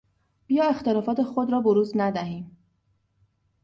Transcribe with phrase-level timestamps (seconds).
[0.47, 2.57] بیا اختلافات خود را بروز ندهیم.